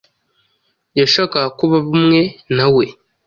[0.99, 2.21] Yashakaga ko baba umwe
[2.55, 2.85] na we.